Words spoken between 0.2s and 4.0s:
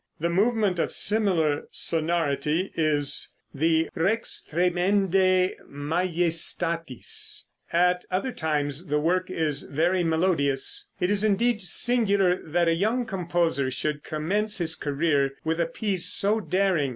movement of similar sonority is the